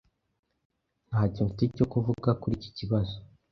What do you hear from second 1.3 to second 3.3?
mfite cyo kuvuga kuri iki kibazo.